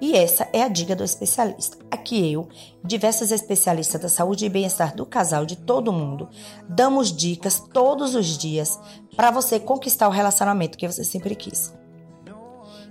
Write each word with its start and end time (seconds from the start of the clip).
E 0.00 0.16
essa 0.16 0.48
é 0.52 0.62
a 0.62 0.68
dica 0.68 0.96
do 0.96 1.04
especialista. 1.04 1.76
Aqui 1.88 2.32
eu, 2.32 2.48
diversos 2.84 3.30
especialistas 3.30 4.00
da 4.00 4.08
saúde 4.08 4.44
e 4.44 4.48
bem-estar 4.48 4.96
do 4.96 5.06
casal 5.06 5.46
de 5.46 5.56
todo 5.56 5.92
mundo, 5.92 6.28
damos 6.68 7.12
dicas 7.12 7.60
todos 7.72 8.16
os 8.16 8.36
dias 8.36 8.80
para 9.16 9.30
você 9.30 9.60
conquistar 9.60 10.08
o 10.08 10.12
relacionamento 10.12 10.76
que 10.76 10.88
você 10.88 11.04
sempre 11.04 11.36
quis. 11.36 11.72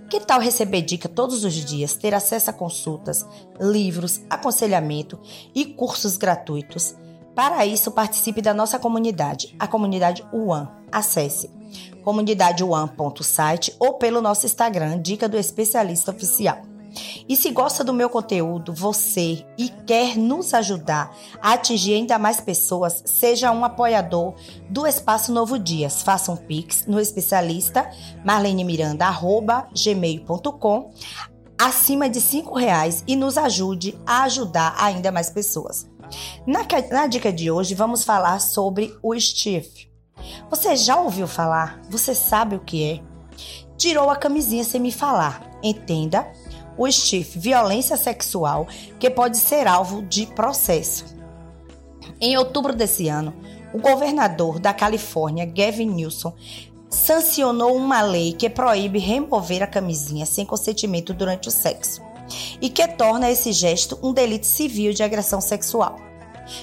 Que 0.08 0.20
tal 0.20 0.40
receber 0.40 0.82
dica 0.82 1.08
todos 1.08 1.44
os 1.44 1.52
dias, 1.52 1.94
ter 1.94 2.14
acesso 2.14 2.50
a 2.50 2.52
consultas, 2.52 3.26
livros, 3.60 4.22
aconselhamento 4.28 5.18
e 5.54 5.64
cursos 5.64 6.16
gratuitos? 6.16 6.94
Para 7.34 7.64
isso, 7.64 7.90
participe 7.90 8.42
da 8.42 8.52
nossa 8.52 8.78
comunidade, 8.78 9.54
a 9.58 9.66
comunidade 9.66 10.22
UAN. 10.32 10.68
Acesse 10.90 11.50
comunidadeuan.site 12.02 13.76
ou 13.78 13.94
pelo 13.94 14.20
nosso 14.20 14.46
Instagram, 14.46 15.00
Dica 15.00 15.28
do 15.28 15.38
Especialista 15.38 16.10
Oficial. 16.10 16.72
E 17.28 17.36
se 17.36 17.50
gosta 17.50 17.82
do 17.82 17.92
meu 17.92 18.08
conteúdo, 18.10 18.72
você 18.72 19.44
e 19.56 19.68
quer 19.86 20.16
nos 20.16 20.54
ajudar 20.54 21.12
a 21.40 21.54
atingir 21.54 21.94
ainda 21.94 22.16
mais 22.18 22.40
pessoas, 22.40 23.02
seja 23.06 23.50
um 23.50 23.64
apoiador 23.64 24.34
do 24.68 24.86
Espaço 24.86 25.32
Novo 25.32 25.58
Dias. 25.58 26.02
Faça 26.02 26.30
um 26.30 26.36
pix 26.36 26.86
no 26.86 27.00
especialista 27.00 27.90
marlenemiranda@gmail.com 28.24 30.90
acima 31.58 32.08
de 32.08 32.20
cinco 32.20 32.56
reais 32.56 33.04
e 33.06 33.14
nos 33.14 33.36
ajude 33.38 33.96
a 34.04 34.24
ajudar 34.24 34.74
ainda 34.78 35.12
mais 35.12 35.30
pessoas. 35.30 35.88
Na, 36.46 36.66
na 36.90 37.06
dica 37.06 37.32
de 37.32 37.50
hoje, 37.50 37.74
vamos 37.74 38.04
falar 38.04 38.38
sobre 38.40 38.94
o 39.02 39.18
Steve. 39.18 39.91
Você 40.50 40.76
já 40.76 41.00
ouviu 41.00 41.26
falar? 41.26 41.80
Você 41.88 42.14
sabe 42.14 42.56
o 42.56 42.60
que 42.60 42.84
é? 42.84 43.00
Tirou 43.76 44.10
a 44.10 44.16
camisinha 44.16 44.64
sem 44.64 44.80
me 44.80 44.92
falar. 44.92 45.50
Entenda 45.62 46.30
o 46.76 46.90
STIF, 46.90 47.38
violência 47.38 47.96
sexual, 47.96 48.66
que 48.98 49.10
pode 49.10 49.36
ser 49.36 49.66
alvo 49.66 50.02
de 50.02 50.26
processo. 50.26 51.04
Em 52.20 52.36
outubro 52.36 52.74
desse 52.74 53.08
ano, 53.08 53.34
o 53.72 53.78
governador 53.78 54.58
da 54.58 54.72
Califórnia, 54.72 55.44
Gavin 55.44 55.90
Newsom, 55.90 56.32
sancionou 56.88 57.74
uma 57.74 58.02
lei 58.02 58.32
que 58.32 58.50
proíbe 58.50 58.98
remover 58.98 59.62
a 59.62 59.66
camisinha 59.66 60.26
sem 60.26 60.44
consentimento 60.44 61.14
durante 61.14 61.48
o 61.48 61.50
sexo 61.50 62.02
e 62.60 62.68
que 62.68 62.86
torna 62.86 63.30
esse 63.30 63.52
gesto 63.52 63.98
um 64.02 64.12
delito 64.12 64.46
civil 64.46 64.92
de 64.92 65.02
agressão 65.02 65.40
sexual. 65.40 66.11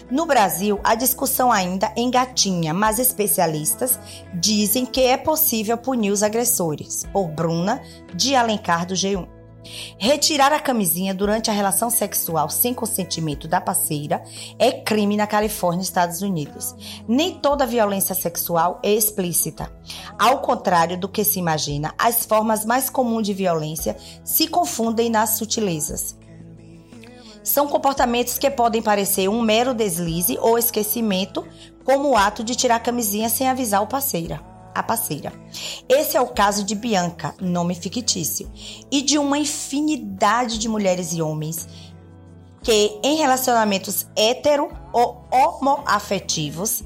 No 0.10 0.26
Brasil, 0.26 0.80
a 0.84 0.96
discussão 0.96 1.52
ainda 1.52 1.92
engatinha, 1.96 2.74
mas 2.74 3.00
especialistas 3.00 4.00
dizem 4.34 4.86
que 4.86 5.02
é 5.02 5.18
possível 5.18 5.78
punir 5.78 6.12
os 6.12 6.24
agressores, 6.24 7.06
por 7.12 7.28
Bruna 7.28 7.82
de 8.14 8.36
Alencar 8.36 8.86
do 8.86 8.94
G1. 8.94 9.40
Retirar 9.98 10.54
a 10.54 10.60
camisinha 10.60 11.14
durante 11.14 11.50
a 11.50 11.54
relação 11.54 11.90
sexual 11.90 12.50
sem 12.50 12.74
consentimento 12.74 13.48
da 13.48 13.60
parceira 13.60 14.24
é 14.58 14.72
crime 14.72 15.18
na 15.18 15.28
Califórnia, 15.28 15.84
Estados 15.84 16.22
Unidos. 16.22 16.76
Nem 17.08 17.36
toda 17.36 17.66
violência 17.66 18.16
sexual 18.16 18.80
é 18.82 18.92
explícita. 18.92 19.72
Ao 20.18 20.42
contrário 20.42 20.98
do 20.98 21.10
que 21.10 21.24
se 21.24 21.40
imagina, 21.40 21.94
as 21.98 22.26
formas 22.26 22.66
mais 22.66 22.90
comuns 22.90 23.26
de 23.26 23.34
violência 23.34 23.98
se 24.24 24.48
confundem 24.48 25.10
nas 25.10 25.32
sutilezas. 25.32 26.19
São 27.50 27.68
comportamentos 27.68 28.38
que 28.38 28.48
podem 28.52 28.80
parecer 28.80 29.28
um 29.28 29.42
mero 29.42 29.74
deslize 29.74 30.38
ou 30.40 30.56
esquecimento, 30.56 31.44
como 31.84 32.10
o 32.10 32.16
ato 32.16 32.44
de 32.44 32.54
tirar 32.54 32.76
a 32.76 32.80
camisinha 32.80 33.28
sem 33.28 33.50
avisar 33.50 33.82
o 33.82 33.88
parceira 33.88 34.40
a 34.76 34.84
parceira. 34.84 35.34
Esse 35.90 36.16
é 36.16 36.22
o 36.22 36.28
caso 36.28 36.64
de 36.64 36.76
Bianca, 36.76 37.34
nome 37.42 37.74
fictício, 37.74 38.50
e 38.92 39.02
de 39.02 39.18
uma 39.18 39.40
infinidade 39.40 40.60
de 40.60 40.70
mulheres 40.70 41.12
e 41.12 41.24
homens 41.24 41.68
que, 42.62 43.00
em 43.04 43.18
relacionamentos 43.18 44.06
hetero 44.16 44.72
ou 44.94 45.26
homoafetivos, 45.32 46.84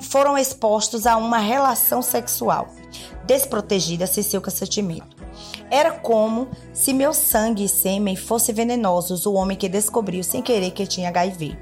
foram 0.00 0.36
expostos 0.36 1.06
a 1.06 1.16
uma 1.16 1.38
relação 1.38 2.02
sexual 2.02 2.68
desprotegida 3.24 4.08
sem 4.08 4.24
seu 4.24 4.42
consentimento. 4.42 5.21
Era 5.72 5.90
como 5.90 6.48
se 6.70 6.92
meu 6.92 7.14
sangue 7.14 7.64
e 7.64 7.68
sêmen 7.68 8.14
fossem 8.14 8.54
venenosos, 8.54 9.24
o 9.24 9.32
homem 9.32 9.56
que 9.56 9.70
descobriu 9.70 10.22
sem 10.22 10.42
querer 10.42 10.70
que 10.72 10.86
tinha 10.86 11.08
HIV. 11.08 11.56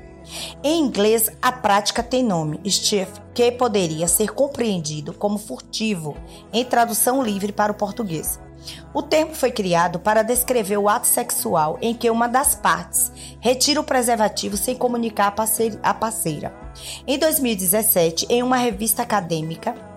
Em 0.64 0.80
inglês, 0.80 1.30
a 1.40 1.52
prática 1.52 2.02
tem 2.02 2.24
nome, 2.24 2.60
stiff, 2.68 3.08
que 3.32 3.52
poderia 3.52 4.08
ser 4.08 4.32
compreendido 4.32 5.12
como 5.14 5.38
furtivo 5.38 6.16
em 6.52 6.64
tradução 6.64 7.22
livre 7.22 7.52
para 7.52 7.70
o 7.70 7.76
português. 7.76 8.40
O 8.92 9.00
termo 9.00 9.32
foi 9.32 9.52
criado 9.52 10.00
para 10.00 10.24
descrever 10.24 10.76
o 10.76 10.88
ato 10.88 11.06
sexual 11.06 11.78
em 11.80 11.94
que 11.94 12.10
uma 12.10 12.26
das 12.26 12.56
partes 12.56 13.12
retira 13.38 13.80
o 13.80 13.84
preservativo 13.84 14.56
sem 14.56 14.74
comunicar 14.74 15.32
a 15.82 15.94
parceira. 15.94 16.52
Em 17.06 17.16
2017, 17.16 18.26
em 18.28 18.42
uma 18.42 18.56
revista 18.56 19.02
acadêmica 19.02 19.89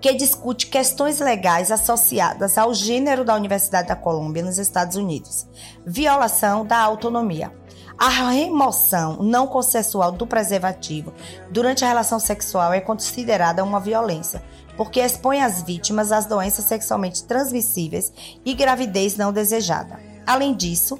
que 0.00 0.14
discute 0.14 0.66
questões 0.66 1.20
legais 1.20 1.70
associadas 1.70 2.56
ao 2.56 2.72
gênero 2.72 3.24
da 3.24 3.34
Universidade 3.34 3.88
da 3.88 3.96
Colômbia, 3.96 4.42
nos 4.42 4.58
Estados 4.58 4.96
Unidos, 4.96 5.46
violação 5.84 6.64
da 6.64 6.78
autonomia. 6.78 7.52
A 7.98 8.08
remoção 8.30 9.22
não 9.22 9.48
consensual 9.48 10.12
do 10.12 10.24
preservativo 10.24 11.12
durante 11.50 11.84
a 11.84 11.88
relação 11.88 12.20
sexual 12.20 12.72
é 12.72 12.80
considerada 12.80 13.64
uma 13.64 13.80
violência, 13.80 14.40
porque 14.76 15.00
expõe 15.00 15.40
as 15.40 15.62
vítimas 15.62 16.12
às 16.12 16.24
doenças 16.24 16.66
sexualmente 16.66 17.24
transmissíveis 17.24 18.12
e 18.44 18.54
gravidez 18.54 19.16
não 19.16 19.32
desejada. 19.32 19.98
Além 20.24 20.54
disso, 20.54 20.96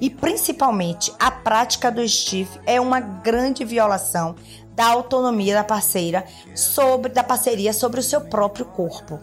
e 0.00 0.08
principalmente 0.08 1.12
a 1.18 1.30
prática 1.30 1.90
do 1.90 2.06
STIF 2.06 2.58
é 2.64 2.80
uma 2.80 3.00
grande 3.00 3.64
violação 3.64 4.34
da 4.74 4.86
autonomia 4.86 5.54
da 5.54 5.64
parceira 5.64 6.24
sobre 6.54 7.10
da 7.10 7.22
parceria 7.22 7.72
sobre 7.72 8.00
o 8.00 8.02
seu 8.02 8.20
próprio 8.22 8.64
corpo. 8.64 9.18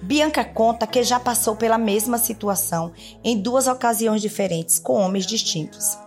Bianca 0.00 0.44
conta 0.44 0.86
que 0.86 1.02
já 1.02 1.18
passou 1.20 1.56
pela 1.56 1.76
mesma 1.76 2.16
situação 2.16 2.92
em 3.22 3.38
duas 3.38 3.66
ocasiões 3.66 4.22
diferentes 4.22 4.78
com 4.78 4.94
homens 4.94 5.26
distintos. 5.26 5.98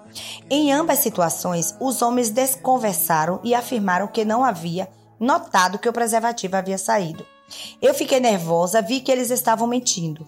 Em 0.49 0.71
ambas 0.71 0.99
situações, 0.99 1.75
os 1.79 2.01
homens 2.01 2.29
desconversaram 2.29 3.39
e 3.43 3.53
afirmaram 3.53 4.07
que 4.07 4.25
não 4.25 4.43
havia 4.43 4.89
notado 5.19 5.77
que 5.77 5.89
o 5.89 5.93
preservativo 5.93 6.55
havia 6.55 6.77
saído. 6.77 7.25
Eu 7.81 7.93
fiquei 7.93 8.19
nervosa, 8.19 8.81
vi 8.81 8.99
que 8.99 9.11
eles 9.11 9.29
estavam 9.29 9.67
mentindo. 9.67 10.27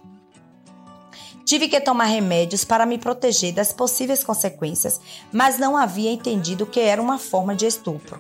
Tive 1.49 1.67
que 1.67 1.81
tomar 1.81 2.05
remédios 2.05 2.63
para 2.63 2.85
me 2.85 2.99
proteger 2.99 3.51
das 3.51 3.73
possíveis 3.73 4.23
consequências, 4.23 5.01
mas 5.33 5.57
não 5.57 5.75
havia 5.75 6.11
entendido 6.11 6.63
que 6.63 6.79
era 6.79 7.01
uma 7.01 7.17
forma 7.17 7.55
de 7.55 7.65
estupro. 7.65 8.19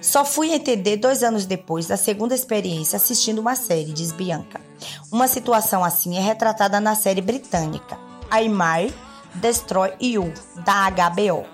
Só 0.00 0.24
fui 0.24 0.54
entender 0.54 0.96
dois 0.96 1.22
anos 1.22 1.44
depois 1.44 1.88
da 1.88 1.98
segunda 1.98 2.34
experiência 2.34 2.96
assistindo 2.96 3.40
uma 3.40 3.54
série, 3.56 3.92
diz 3.92 4.10
Bianca. 4.10 4.58
Uma 5.10 5.28
situação 5.28 5.84
assim 5.84 6.16
é 6.16 6.20
retratada 6.22 6.80
na 6.80 6.94
série 6.94 7.20
britânica 7.20 7.98
I 8.32 8.48
Destroy 9.34 9.92
You, 10.00 10.32
da 10.64 10.88
HBO. 10.88 11.44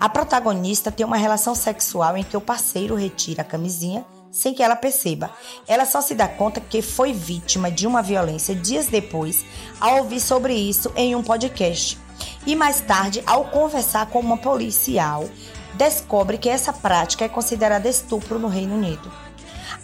A 0.00 0.08
protagonista 0.08 0.90
tem 0.90 1.04
uma 1.04 1.18
relação 1.18 1.54
sexual 1.54 2.16
em 2.16 2.24
que 2.24 2.36
o 2.36 2.40
parceiro 2.40 2.94
retira 2.94 3.42
a 3.42 3.44
camisinha 3.44 4.06
sem 4.32 4.54
que 4.54 4.62
ela 4.62 4.74
perceba. 4.74 5.30
Ela 5.68 5.84
só 5.84 6.00
se 6.00 6.14
dá 6.14 6.26
conta 6.26 6.60
que 6.60 6.80
foi 6.80 7.12
vítima 7.12 7.70
de 7.70 7.86
uma 7.86 8.02
violência 8.02 8.54
dias 8.54 8.86
depois, 8.86 9.44
ao 9.78 9.98
ouvir 9.98 10.20
sobre 10.20 10.54
isso 10.54 10.90
em 10.96 11.14
um 11.14 11.22
podcast. 11.22 11.98
E 12.46 12.56
mais 12.56 12.80
tarde, 12.80 13.22
ao 13.26 13.44
conversar 13.44 14.06
com 14.06 14.18
uma 14.18 14.38
policial, 14.38 15.28
descobre 15.74 16.38
que 16.38 16.48
essa 16.48 16.72
prática 16.72 17.24
é 17.24 17.28
considerada 17.28 17.88
estupro 17.88 18.38
no 18.38 18.48
Reino 18.48 18.74
Unido. 18.74 19.12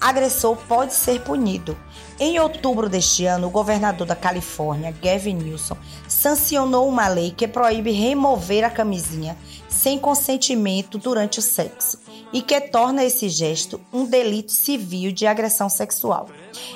Agressor 0.01 0.57
pode 0.69 0.95
ser 0.95 1.21
punido. 1.23 1.77
Em 2.21 2.39
outubro 2.39 2.89
deste 2.89 3.27
ano, 3.27 3.49
o 3.49 3.51
governador 3.51 4.07
da 4.07 4.17
Califórnia, 4.17 4.95
Gavin 5.03 5.35
Newsom, 5.35 5.77
sancionou 6.07 6.89
uma 6.89 7.09
lei 7.09 7.33
que 7.33 7.47
proíbe 7.47 7.91
remover 7.91 8.65
a 8.65 8.71
camisinha 8.71 9.37
sem 9.69 9.99
consentimento 9.99 10.99
durante 10.99 11.39
o 11.39 11.43
sexo 11.43 11.99
e 12.33 12.43
que 12.43 12.61
torna 12.61 13.05
esse 13.05 13.29
gesto 13.29 13.81
um 13.93 14.05
delito 14.05 14.53
civil 14.53 15.13
de 15.13 15.27
agressão 15.27 15.69
sexual. 15.69 16.29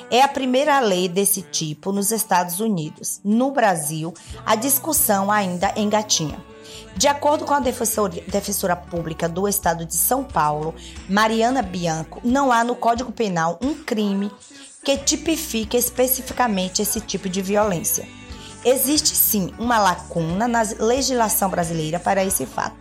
É 0.09 0.21
a 0.21 0.27
primeira 0.27 0.79
lei 0.79 1.07
desse 1.07 1.41
tipo 1.41 1.91
nos 1.91 2.11
Estados 2.11 2.59
Unidos. 2.59 3.19
No 3.23 3.51
Brasil, 3.51 4.13
a 4.45 4.55
discussão 4.55 5.31
ainda 5.31 5.73
engatinha. 5.75 6.43
De 6.95 7.07
acordo 7.07 7.45
com 7.45 7.53
a 7.53 7.59
defensora, 7.59 8.75
pública 8.75 9.27
do 9.27 9.47
estado 9.47 9.85
de 9.85 9.95
São 9.95 10.23
Paulo, 10.23 10.75
Mariana 11.09 11.61
Bianco, 11.61 12.21
não 12.23 12.51
há 12.51 12.63
no 12.63 12.75
Código 12.75 13.11
Penal 13.11 13.59
um 13.61 13.73
crime 13.73 14.31
que 14.83 14.97
tipifique 14.97 15.77
especificamente 15.77 16.81
esse 16.81 16.99
tipo 17.01 17.29
de 17.29 17.41
violência. 17.41 18.07
Existe 18.65 19.15
sim 19.15 19.51
uma 19.57 19.79
lacuna 19.79 20.47
na 20.47 20.61
legislação 20.79 21.49
brasileira 21.49 21.99
para 21.99 22.23
esse 22.23 22.45
fato. 22.45 22.75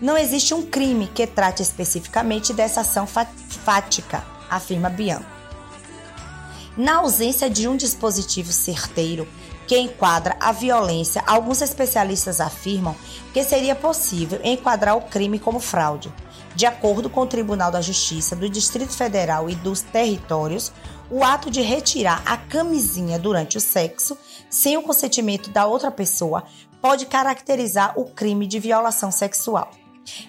Não 0.00 0.16
existe 0.16 0.54
um 0.54 0.62
crime 0.62 1.08
que 1.12 1.26
trate 1.26 1.60
especificamente 1.60 2.52
dessa 2.52 2.82
ação 2.82 3.04
fática, 3.06 4.24
afirma 4.48 4.88
Bianco. 4.88 5.26
Na 6.76 6.98
ausência 6.98 7.50
de 7.50 7.66
um 7.66 7.76
dispositivo 7.76 8.52
certeiro 8.52 9.26
que 9.66 9.76
enquadra 9.76 10.36
a 10.38 10.52
violência, 10.52 11.22
alguns 11.26 11.60
especialistas 11.60 12.40
afirmam 12.40 12.94
que 13.34 13.42
seria 13.42 13.74
possível 13.74 14.40
enquadrar 14.44 14.96
o 14.96 15.02
crime 15.02 15.40
como 15.40 15.58
fraude. 15.58 16.12
De 16.54 16.64
acordo 16.64 17.10
com 17.10 17.22
o 17.22 17.26
Tribunal 17.26 17.70
da 17.72 17.80
Justiça 17.80 18.36
do 18.36 18.48
Distrito 18.48 18.92
Federal 18.92 19.50
e 19.50 19.56
dos 19.56 19.82
Territórios, 19.82 20.72
o 21.10 21.24
ato 21.24 21.50
de 21.50 21.60
retirar 21.60 22.22
a 22.24 22.36
camisinha 22.36 23.18
durante 23.18 23.58
o 23.58 23.60
sexo, 23.60 24.16
sem 24.48 24.76
o 24.76 24.82
consentimento 24.82 25.50
da 25.50 25.66
outra 25.66 25.90
pessoa, 25.90 26.44
pode 26.80 27.06
caracterizar 27.06 27.98
o 27.98 28.04
crime 28.04 28.46
de 28.46 28.60
violação 28.60 29.10
sexual. 29.10 29.70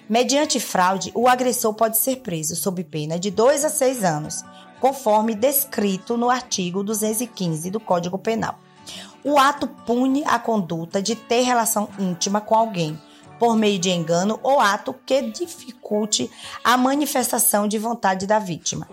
Mediante 0.08 0.58
fraude, 0.58 1.12
o 1.14 1.28
agressor 1.28 1.72
pode 1.74 1.98
ser 1.98 2.16
preso 2.16 2.56
sob 2.56 2.82
pena 2.84 3.18
de 3.18 3.30
2 3.30 3.64
a 3.64 3.68
6 3.68 4.04
anos, 4.04 4.44
conforme 4.80 5.34
descrito 5.34 6.16
no 6.16 6.30
artigo 6.30 6.82
215 6.82 7.70
do 7.70 7.78
Código 7.78 8.18
Penal. 8.18 8.58
O 9.22 9.38
ato 9.38 9.66
pune 9.66 10.24
a 10.26 10.38
conduta 10.38 11.02
de 11.02 11.14
ter 11.14 11.42
relação 11.42 11.88
íntima 11.98 12.40
com 12.40 12.54
alguém, 12.54 12.98
por 13.38 13.56
meio 13.56 13.78
de 13.78 13.90
engano 13.90 14.38
ou 14.42 14.60
ato 14.60 14.94
que 15.06 15.22
dificulte 15.22 16.30
a 16.62 16.76
manifestação 16.76 17.66
de 17.66 17.78
vontade 17.78 18.26
da 18.26 18.38
vítima. 18.38 18.86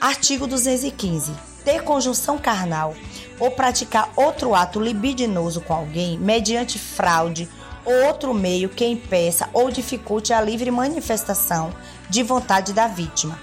Artigo 0.00 0.46
215. 0.46 1.32
Ter 1.64 1.82
conjunção 1.82 2.38
carnal 2.38 2.94
ou 3.40 3.50
praticar 3.50 4.10
outro 4.14 4.54
ato 4.54 4.80
libidinoso 4.80 5.60
com 5.62 5.74
alguém 5.74 6.18
mediante 6.18 6.78
fraude 6.78 7.48
outro 7.88 8.34
meio 8.34 8.68
que 8.68 8.84
impeça 8.84 9.48
ou 9.52 9.70
dificulte 9.70 10.32
a 10.32 10.40
livre 10.40 10.70
manifestação 10.70 11.72
de 12.08 12.22
vontade 12.22 12.72
da 12.72 12.86
vítima. 12.86 13.38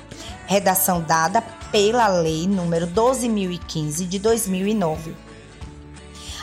Redação 0.45 1.01
dada 1.01 1.41
pela 1.71 2.07
Lei 2.07 2.47
número 2.47 2.85
12015 2.85 4.05
de 4.05 4.19
2009. 4.19 5.15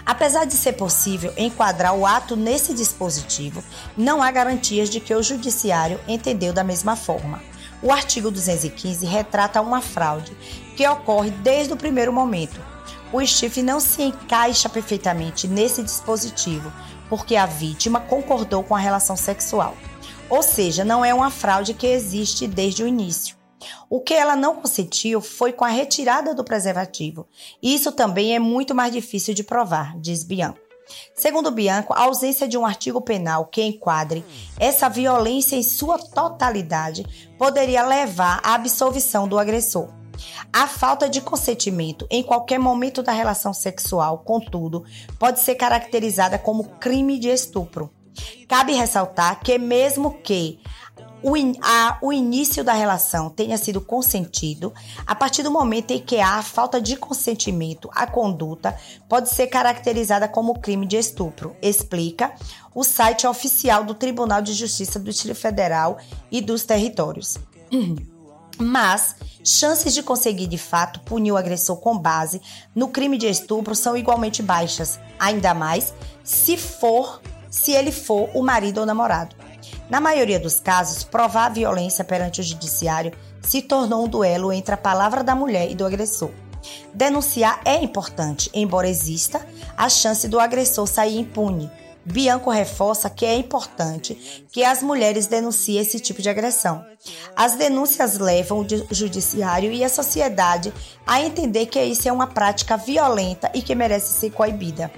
Apesar 0.04 0.44
de 0.44 0.54
ser 0.54 0.72
possível 0.72 1.32
enquadrar 1.36 1.94
o 1.94 2.04
ato 2.04 2.34
nesse 2.34 2.74
dispositivo, 2.74 3.62
não 3.96 4.20
há 4.20 4.30
garantias 4.32 4.90
de 4.90 4.98
que 4.98 5.14
o 5.14 5.22
judiciário 5.22 6.00
entendeu 6.08 6.52
da 6.52 6.64
mesma 6.64 6.96
forma. 6.96 7.40
O 7.80 7.92
artigo 7.92 8.30
215 8.30 9.06
retrata 9.06 9.60
uma 9.60 9.80
fraude 9.80 10.36
que 10.76 10.86
ocorre 10.88 11.30
desde 11.30 11.72
o 11.72 11.76
primeiro 11.76 12.12
momento. 12.12 12.60
O 13.12 13.20
STIF 13.20 13.62
não 13.62 13.78
se 13.78 14.02
encaixa 14.02 14.68
perfeitamente 14.68 15.46
nesse 15.46 15.82
dispositivo, 15.82 16.72
porque 17.10 17.36
a 17.36 17.44
vítima 17.44 18.00
concordou 18.00 18.62
com 18.62 18.74
a 18.74 18.78
relação 18.78 19.16
sexual. 19.16 19.76
Ou 20.30 20.42
seja, 20.42 20.82
não 20.82 21.04
é 21.04 21.12
uma 21.12 21.30
fraude 21.30 21.74
que 21.74 21.86
existe 21.86 22.46
desde 22.46 22.82
o 22.82 22.86
início. 22.86 23.36
O 23.90 24.00
que 24.00 24.14
ela 24.14 24.34
não 24.34 24.56
consentiu 24.56 25.20
foi 25.20 25.52
com 25.52 25.64
a 25.64 25.68
retirada 25.68 26.34
do 26.34 26.42
preservativo. 26.42 27.28
Isso 27.62 27.92
também 27.92 28.34
é 28.34 28.38
muito 28.38 28.74
mais 28.74 28.92
difícil 28.92 29.34
de 29.34 29.44
provar, 29.44 29.94
diz 30.00 30.24
Bianco. 30.24 30.58
Segundo 31.14 31.50
Bianco, 31.50 31.92
a 31.92 32.04
ausência 32.04 32.48
de 32.48 32.56
um 32.56 32.66
artigo 32.66 33.00
penal 33.00 33.46
que 33.46 33.62
enquadre 33.62 34.24
essa 34.58 34.88
violência 34.88 35.54
em 35.54 35.62
sua 35.62 35.98
totalidade 35.98 37.04
poderia 37.38 37.86
levar 37.86 38.40
à 38.42 38.54
absolvição 38.54 39.28
do 39.28 39.38
agressor. 39.38 40.01
A 40.52 40.66
falta 40.66 41.08
de 41.08 41.20
consentimento 41.20 42.06
em 42.10 42.22
qualquer 42.22 42.58
momento 42.58 43.02
da 43.02 43.12
relação 43.12 43.52
sexual, 43.52 44.18
contudo, 44.18 44.84
pode 45.18 45.40
ser 45.40 45.54
caracterizada 45.54 46.38
como 46.38 46.64
crime 46.78 47.18
de 47.18 47.28
estupro. 47.28 47.90
Cabe 48.48 48.74
ressaltar 48.74 49.40
que, 49.40 49.56
mesmo 49.58 50.18
que 50.22 50.60
o, 51.22 51.36
in, 51.36 51.54
a, 51.62 51.98
o 52.02 52.12
início 52.12 52.64
da 52.64 52.72
relação 52.72 53.30
tenha 53.30 53.56
sido 53.56 53.80
consentido, 53.80 54.72
a 55.06 55.14
partir 55.14 55.42
do 55.42 55.50
momento 55.50 55.92
em 55.92 56.00
que 56.00 56.20
há 56.20 56.42
falta 56.42 56.80
de 56.80 56.96
consentimento, 56.96 57.88
a 57.94 58.06
conduta 58.06 58.76
pode 59.08 59.30
ser 59.30 59.46
caracterizada 59.46 60.26
como 60.28 60.58
crime 60.58 60.84
de 60.84 60.96
estupro, 60.96 61.56
explica 61.62 62.34
o 62.74 62.82
site 62.82 63.26
oficial 63.26 63.84
do 63.84 63.94
Tribunal 63.94 64.42
de 64.42 64.52
Justiça 64.52 64.98
do 64.98 65.10
Distrito 65.10 65.36
Federal 65.36 65.98
e 66.30 66.40
dos 66.40 66.64
Territórios. 66.64 67.38
Mas 68.58 69.16
chances 69.44 69.92
de 69.92 70.02
conseguir 70.02 70.46
de 70.46 70.58
fato 70.58 71.00
punir 71.00 71.32
o 71.32 71.36
agressor 71.36 71.76
com 71.76 71.98
base 71.98 72.40
no 72.74 72.88
crime 72.88 73.18
de 73.18 73.26
estupro 73.26 73.74
são 73.74 73.96
igualmente 73.96 74.42
baixas, 74.42 75.00
ainda 75.18 75.52
mais 75.52 75.92
se 76.22 76.56
for 76.56 77.20
se 77.50 77.72
ele 77.72 77.92
for 77.92 78.30
o 78.34 78.42
marido 78.42 78.78
ou 78.78 78.86
namorado. 78.86 79.36
Na 79.90 80.00
maioria 80.00 80.40
dos 80.40 80.58
casos, 80.58 81.04
provar 81.04 81.50
violência 81.50 82.02
perante 82.02 82.40
o 82.40 82.44
judiciário 82.44 83.12
se 83.42 83.60
tornou 83.60 84.04
um 84.04 84.08
duelo 84.08 84.52
entre 84.52 84.74
a 84.74 84.78
palavra 84.78 85.22
da 85.22 85.34
mulher 85.34 85.70
e 85.70 85.74
do 85.74 85.84
agressor. 85.84 86.30
Denunciar 86.94 87.60
é 87.64 87.76
importante, 87.82 88.50
embora 88.54 88.88
exista 88.88 89.44
a 89.76 89.88
chance 89.88 90.28
do 90.28 90.40
agressor 90.40 90.86
sair 90.86 91.18
impune. 91.18 91.70
Bianco 92.04 92.50
reforça 92.50 93.08
que 93.08 93.24
é 93.24 93.36
importante 93.36 94.46
que 94.50 94.64
as 94.64 94.82
mulheres 94.82 95.26
denunciem 95.26 95.78
esse 95.78 96.00
tipo 96.00 96.20
de 96.20 96.28
agressão. 96.28 96.84
As 97.36 97.54
denúncias 97.54 98.18
levam 98.18 98.58
o 98.60 98.94
judiciário 98.94 99.70
e 99.70 99.84
a 99.84 99.88
sociedade 99.88 100.72
a 101.06 101.20
entender 101.20 101.66
que 101.66 101.82
isso 101.82 102.08
é 102.08 102.12
uma 102.12 102.26
prática 102.26 102.76
violenta 102.76 103.50
e 103.54 103.62
que 103.62 103.74
merece 103.74 104.12
ser 104.18 104.30
coibida. 104.30 104.90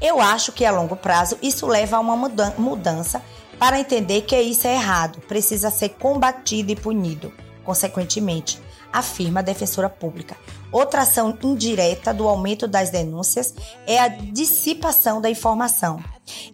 Eu 0.00 0.20
acho 0.20 0.52
que 0.52 0.64
a 0.64 0.70
longo 0.70 0.94
prazo 0.94 1.36
isso 1.42 1.66
leva 1.66 1.96
a 1.96 2.00
uma 2.00 2.16
mudança 2.16 3.22
para 3.58 3.80
entender 3.80 4.22
que 4.22 4.38
isso 4.38 4.66
é 4.66 4.74
errado, 4.74 5.20
precisa 5.22 5.70
ser 5.70 5.90
combatido 5.90 6.70
e 6.70 6.76
punido, 6.76 7.32
consequentemente, 7.64 8.60
afirma 8.98 9.40
a 9.40 9.42
defensora 9.42 9.88
pública. 9.88 10.36
Outra 10.72 11.02
ação 11.02 11.36
indireta 11.42 12.12
do 12.12 12.26
aumento 12.26 12.66
das 12.66 12.90
denúncias 12.90 13.54
é 13.86 13.98
a 13.98 14.08
dissipação 14.08 15.20
da 15.20 15.28
informação. 15.30 16.02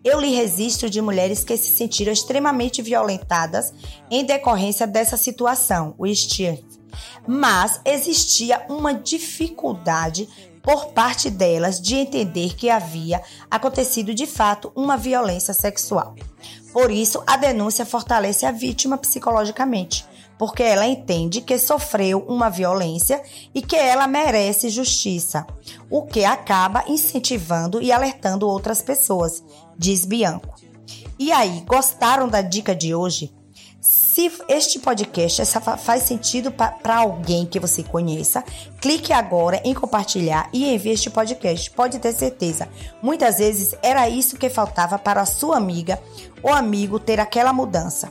Eu 0.05 0.21
li 0.21 0.35
registro 0.35 0.91
de 0.91 1.01
mulheres 1.01 1.45
que 1.45 1.57
se 1.57 1.71
sentiram 1.77 2.13
extremamente 2.13 2.83
violentadas 2.83 3.73
em 4.11 4.25
decorrência 4.25 4.87
dessa 4.87 5.17
situação, 5.17 5.95
o 5.97 6.07
STIR. 6.07 6.63
Mas 7.27 7.81
existia 7.85 8.67
uma 8.69 8.93
dificuldade 8.93 10.29
por 10.63 10.93
parte 10.93 11.31
delas 11.31 11.81
de 11.81 11.97
entender 11.97 12.55
que 12.55 12.71
havia 12.71 13.21
acontecido 13.51 14.15
de 14.15 14.27
fato 14.27 14.71
uma 14.75 14.97
violência 14.97 15.55
sexual. 15.55 16.15
Por 16.73 16.91
isso, 16.91 17.23
a 17.27 17.37
denúncia 17.37 17.85
fortalece 17.85 18.47
a 18.47 18.53
vítima 18.53 18.97
psicologicamente, 18.97 20.07
porque 20.43 20.65
ela 20.65 20.89
entende 20.89 21.41
que 21.41 21.57
sofreu 21.57 22.19
uma 22.27 22.51
violência 22.51 23.23
e 23.55 23.63
que 23.63 23.77
ela 23.77 24.09
merece 24.09 24.71
justiça, 24.71 25.47
o 25.89 26.03
que 26.03 26.25
acaba 26.25 26.83
incentivando 26.89 27.81
e 27.81 27.93
alertando 27.93 28.49
outras 28.49 28.83
pessoas, 28.83 29.41
diz 29.79 30.05
Bianco. 30.05 30.57
E 31.17 31.31
aí, 31.31 31.63
gostaram 31.65 32.29
da 32.29 32.41
dica 32.41 32.75
de 32.75 32.93
hoje? 32.93 33.33
Se 33.81 34.33
este 34.49 34.81
podcast 34.81 35.45
faz 35.79 36.03
sentido 36.03 36.51
para 36.51 36.97
alguém 36.97 37.47
que 37.47 37.61
você 37.61 37.85
conheça, 37.85 38.43
clique 38.81 39.13
agora 39.13 39.63
em 39.65 39.73
compartilhar 39.73 40.51
e 40.53 40.75
envie 40.75 40.91
este 40.91 41.09
podcast. 41.09 41.71
Pode 41.71 42.01
ter 42.01 42.13
certeza. 42.13 42.69
Muitas 43.01 43.39
vezes 43.39 43.77
era 43.81 44.09
isso 44.09 44.37
que 44.37 44.51
faltava 44.51 44.99
para 44.99 45.21
a 45.21 45.27
sua 45.27 45.57
amiga 45.57 46.03
ou 46.43 46.53
amigo 46.53 46.99
ter 46.99 47.21
aquela 47.21 47.53
mudança. 47.53 48.11